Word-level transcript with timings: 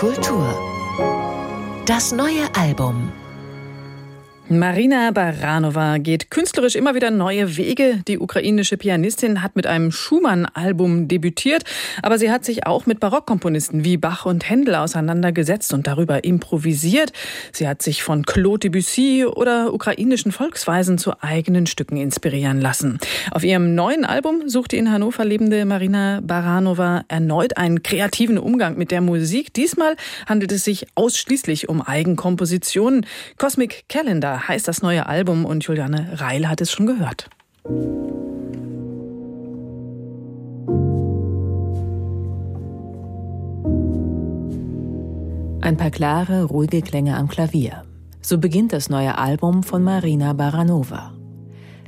Kultur. 0.00 0.48
Das 1.84 2.10
neue 2.10 2.48
Album. 2.54 3.12
Marina 4.52 5.12
Baranova 5.12 5.98
geht 5.98 6.28
künstlerisch 6.32 6.74
immer 6.74 6.96
wieder 6.96 7.12
neue 7.12 7.56
Wege. 7.56 8.02
Die 8.08 8.18
ukrainische 8.18 8.76
Pianistin 8.76 9.44
hat 9.44 9.54
mit 9.54 9.68
einem 9.68 9.92
Schumann-Album 9.92 11.06
debütiert, 11.06 11.62
aber 12.02 12.18
sie 12.18 12.32
hat 12.32 12.44
sich 12.44 12.66
auch 12.66 12.84
mit 12.84 12.98
Barockkomponisten 12.98 13.84
wie 13.84 13.96
Bach 13.96 14.26
und 14.26 14.50
Händel 14.50 14.74
auseinandergesetzt 14.74 15.72
und 15.72 15.86
darüber 15.86 16.24
improvisiert. 16.24 17.12
Sie 17.52 17.68
hat 17.68 17.80
sich 17.80 18.02
von 18.02 18.24
Claude 18.24 18.68
Debussy 18.68 19.24
oder 19.24 19.72
ukrainischen 19.72 20.32
Volksweisen 20.32 20.98
zu 20.98 21.22
eigenen 21.22 21.68
Stücken 21.68 21.96
inspirieren 21.96 22.60
lassen. 22.60 22.98
Auf 23.30 23.44
ihrem 23.44 23.76
neuen 23.76 24.04
Album 24.04 24.48
sucht 24.48 24.72
die 24.72 24.78
in 24.78 24.90
Hannover 24.90 25.24
lebende 25.24 25.64
Marina 25.64 26.18
Baranova 26.24 27.04
erneut 27.06 27.56
einen 27.56 27.84
kreativen 27.84 28.36
Umgang 28.36 28.76
mit 28.76 28.90
der 28.90 29.00
Musik. 29.00 29.54
Diesmal 29.54 29.94
handelt 30.26 30.50
es 30.50 30.64
sich 30.64 30.88
ausschließlich 30.96 31.68
um 31.68 31.80
Eigenkompositionen. 31.82 33.06
Cosmic 33.38 33.84
Calendar 33.88 34.39
heißt 34.48 34.68
das 34.68 34.82
neue 34.82 35.06
Album 35.06 35.44
und 35.44 35.64
Juliane 35.64 36.08
Reil 36.14 36.48
hat 36.48 36.60
es 36.60 36.72
schon 36.72 36.86
gehört. 36.86 37.28
Ein 45.62 45.76
paar 45.76 45.90
klare, 45.90 46.44
ruhige 46.44 46.82
Klänge 46.82 47.16
am 47.16 47.28
Klavier. 47.28 47.84
So 48.22 48.38
beginnt 48.38 48.72
das 48.72 48.90
neue 48.90 49.18
Album 49.18 49.62
von 49.62 49.84
Marina 49.84 50.32
Baranova. 50.32 51.14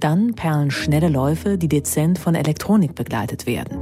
Dann 0.00 0.34
perlen 0.34 0.70
schnelle 0.70 1.08
Läufe, 1.08 1.58
die 1.58 1.68
dezent 1.68 2.18
von 2.18 2.34
Elektronik 2.34 2.94
begleitet 2.94 3.46
werden. 3.46 3.78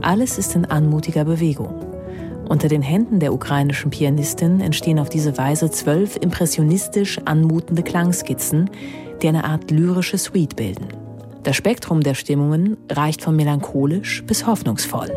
Alles 0.00 0.38
ist 0.38 0.56
in 0.56 0.64
anmutiger 0.64 1.24
Bewegung. 1.24 1.91
Unter 2.48 2.68
den 2.68 2.82
Händen 2.82 3.20
der 3.20 3.32
ukrainischen 3.32 3.90
Pianistin 3.90 4.60
entstehen 4.60 4.98
auf 4.98 5.08
diese 5.08 5.38
Weise 5.38 5.70
zwölf 5.70 6.16
impressionistisch 6.16 7.18
anmutende 7.24 7.82
Klangskizzen, 7.82 8.70
die 9.22 9.28
eine 9.28 9.44
Art 9.44 9.70
lyrische 9.70 10.18
Suite 10.18 10.56
bilden. 10.56 10.88
Das 11.44 11.56
Spektrum 11.56 12.02
der 12.02 12.14
Stimmungen 12.14 12.76
reicht 12.90 13.22
von 13.22 13.34
melancholisch 13.34 14.22
bis 14.24 14.46
hoffnungsvoll. 14.46 15.10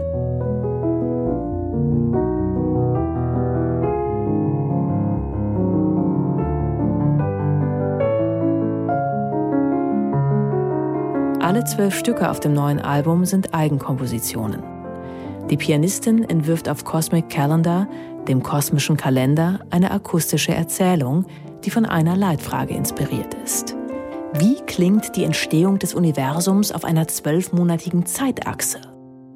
Alle 11.41 11.63
zwölf 11.63 11.95
Stücke 11.95 12.31
auf 12.31 12.39
dem 12.39 12.53
neuen 12.53 12.79
Album 12.79 13.23
sind 13.23 13.53
Eigenkompositionen. 13.53 14.74
Die 15.49 15.57
Pianistin 15.57 16.23
entwirft 16.23 16.67
auf 16.67 16.83
Cosmic 16.83 17.29
Calendar, 17.29 17.87
dem 18.27 18.41
kosmischen 18.41 18.97
Kalender, 18.97 19.59
eine 19.69 19.91
akustische 19.91 20.55
Erzählung, 20.55 21.25
die 21.63 21.69
von 21.69 21.85
einer 21.85 22.15
Leitfrage 22.15 22.73
inspiriert 22.73 23.35
ist. 23.43 23.75
Wie 24.33 24.55
klingt 24.65 25.15
die 25.15 25.23
Entstehung 25.23 25.77
des 25.77 25.93
Universums 25.93 26.71
auf 26.71 26.83
einer 26.83 27.07
zwölfmonatigen 27.07 28.07
Zeitachse? 28.07 28.81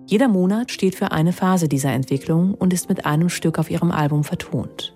Jeder 0.08 0.28
Monat 0.28 0.72
steht 0.72 0.96
für 0.96 1.12
eine 1.12 1.32
Phase 1.32 1.70
dieser 1.70 1.92
Entwicklung 1.92 2.56
und 2.56 2.74
ist 2.74 2.90
mit 2.90 3.06
einem 3.06 3.30
Stück 3.30 3.60
auf 3.60 3.70
ihrem 3.70 3.92
Album 3.92 4.24
vertont. 4.24 4.96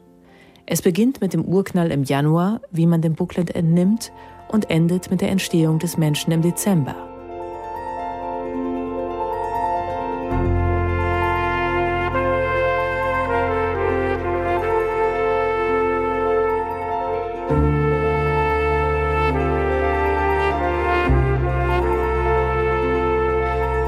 Es 0.66 0.82
beginnt 0.82 1.22
mit 1.22 1.34
dem 1.34 1.46
Urknall 1.46 1.92
im 1.92 2.04
Januar, 2.04 2.62
wie 2.72 2.88
man 2.88 3.02
dem 3.02 3.14
Booklet 3.14 3.56
entnimmt, 3.56 4.12
und 4.48 4.72
endet 4.72 5.12
mit 5.12 5.22
der 5.22 5.30
Entstehung 5.30 5.78
des 5.78 5.98
Menschen 5.98 6.32
im 6.32 6.42
Dezember. 6.42 7.13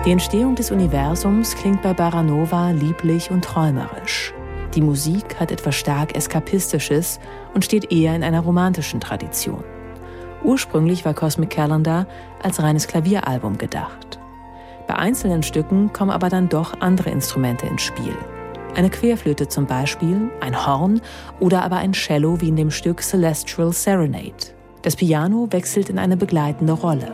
Die 0.06 0.12
Entstehung 0.12 0.54
des 0.54 0.70
Universums 0.70 1.56
klingt 1.56 1.82
bei 1.82 1.92
Baranova 1.92 2.70
lieblich 2.70 3.32
und 3.32 3.44
träumerisch. 3.44 4.36
Die 4.76 4.82
Musik 4.82 5.40
hat 5.40 5.52
etwas 5.52 5.74
stark 5.74 6.16
Eskapistisches 6.16 7.20
und 7.56 7.66
steht 7.66 7.92
eher 7.92 8.16
in 8.16 8.24
einer 8.24 8.42
romantischen 8.42 9.00
Tradition. 9.00 9.64
Ursprünglich 10.44 11.06
war 11.06 11.16
Cosmic 11.16 11.50
Calendar 11.50 12.06
als 12.44 12.62
reines 12.62 12.88
Klavieralbum 12.88 13.58
gedacht. 13.58 14.20
Bei 14.86 14.96
einzelnen 14.96 15.42
Stücken 15.42 15.92
kommen 15.92 16.12
aber 16.12 16.30
dann 16.30 16.50
doch 16.50 16.80
andere 16.82 17.10
Instrumente 17.10 17.66
ins 17.66 17.82
Spiel. 17.82 18.16
Eine 18.76 18.92
Querflöte 18.92 19.48
zum 19.48 19.66
Beispiel, 19.66 20.30
ein 20.40 20.68
Horn 20.68 21.02
oder 21.40 21.64
aber 21.64 21.78
ein 21.78 21.94
Cello 21.94 22.40
wie 22.42 22.50
in 22.50 22.58
dem 22.58 22.70
Stück 22.70 23.02
Celestial 23.02 23.74
Serenade. 23.74 24.54
Das 24.84 24.96
Piano 24.96 25.48
wechselt 25.50 25.90
in 25.90 25.98
eine 25.98 26.16
begleitende 26.16 26.74
Rolle. 26.74 27.12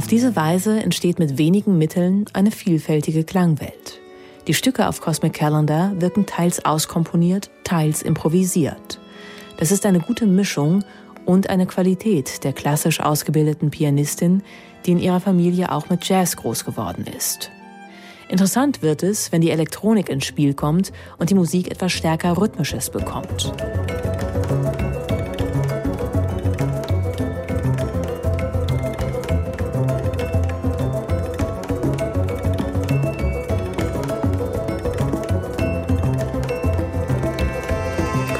Auf 0.00 0.06
diese 0.06 0.34
Weise 0.34 0.82
entsteht 0.82 1.18
mit 1.18 1.36
wenigen 1.36 1.76
Mitteln 1.76 2.24
eine 2.32 2.50
vielfältige 2.50 3.22
Klangwelt. 3.22 4.00
Die 4.46 4.54
Stücke 4.54 4.88
auf 4.88 5.02
Cosmic 5.02 5.34
Calendar 5.34 5.92
wirken 6.00 6.24
teils 6.24 6.64
auskomponiert, 6.64 7.50
teils 7.64 8.00
improvisiert. 8.00 8.98
Das 9.58 9.70
ist 9.70 9.84
eine 9.84 10.00
gute 10.00 10.24
Mischung 10.24 10.84
und 11.26 11.50
eine 11.50 11.66
Qualität 11.66 12.44
der 12.44 12.54
klassisch 12.54 13.00
ausgebildeten 13.00 13.70
Pianistin, 13.70 14.42
die 14.86 14.92
in 14.92 15.00
ihrer 15.00 15.20
Familie 15.20 15.70
auch 15.70 15.90
mit 15.90 16.02
Jazz 16.08 16.34
groß 16.34 16.64
geworden 16.64 17.04
ist. 17.04 17.50
Interessant 18.30 18.80
wird 18.80 19.02
es, 19.02 19.32
wenn 19.32 19.42
die 19.42 19.50
Elektronik 19.50 20.08
ins 20.08 20.24
Spiel 20.24 20.54
kommt 20.54 20.92
und 21.18 21.28
die 21.28 21.34
Musik 21.34 21.70
etwas 21.70 21.92
stärker 21.92 22.38
Rhythmisches 22.38 22.88
bekommt. 22.88 23.52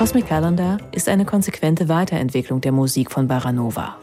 Cosmic 0.01 0.29
Calendar 0.29 0.79
ist 0.93 1.11
eine 1.11 1.27
konsequente 1.27 1.91
Weiterentwicklung 1.91 2.63
der 2.63 2.73
Musik 2.73 3.11
von 3.11 3.29
Baranova. 3.29 3.99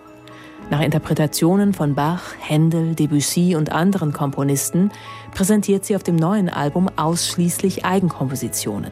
Nach 0.69 0.79
Interpretationen 0.79 1.73
von 1.73 1.95
Bach, 1.95 2.35
Händel, 2.39 2.93
Debussy 2.93 3.55
und 3.55 3.71
anderen 3.71 4.13
Komponisten 4.13 4.91
präsentiert 5.33 5.85
sie 5.85 5.95
auf 5.95 6.03
dem 6.03 6.15
neuen 6.15 6.49
Album 6.49 6.87
ausschließlich 6.97 7.83
Eigenkompositionen. 7.83 8.91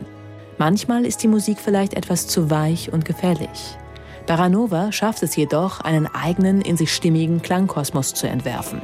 Manchmal 0.57 1.05
ist 1.05 1.21
die 1.21 1.27
Musik 1.27 1.59
vielleicht 1.59 1.93
etwas 1.93 2.25
zu 2.25 2.49
weich 2.49 2.91
und 2.91 3.05
gefällig. 3.05 3.77
Baranova 4.25 4.91
schafft 4.91 5.21
es 5.21 5.35
jedoch, 5.35 5.81
einen 5.81 6.07
eigenen, 6.07 6.61
in 6.61 6.75
sich 6.75 6.91
stimmigen 6.91 7.43
Klangkosmos 7.43 8.15
zu 8.15 8.27
entwerfen. 8.27 8.81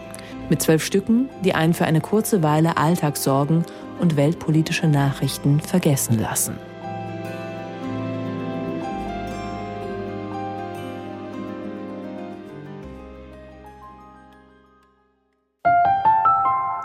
Mit 0.47 0.61
zwölf 0.61 0.85
Stücken, 0.85 1.27
die 1.43 1.55
einen 1.55 1.73
für 1.73 1.85
eine 1.85 2.01
kurze 2.01 2.43
Weile 2.43 2.77
Alltagssorgen 2.77 3.65
und 3.99 4.15
weltpolitische 4.15 4.85
Nachrichten 4.85 5.59
vergessen 5.59 6.19
lassen. 6.19 6.59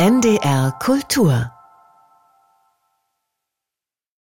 NDR 0.07 0.71
Kultur 0.79 1.56